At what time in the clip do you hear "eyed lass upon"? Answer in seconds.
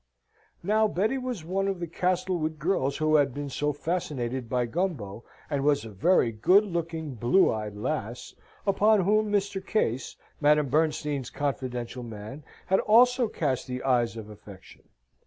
7.53-9.01